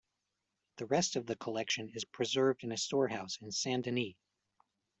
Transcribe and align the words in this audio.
The 0.77 0.87
rest 0.87 1.15
of 1.15 1.27
the 1.27 1.35
collection 1.35 1.91
is 1.93 2.05
preserved 2.05 2.63
in 2.63 2.71
a 2.71 2.75
storehouse 2.77 3.37
in 3.39 3.51
Saint-Denis. 3.51 4.15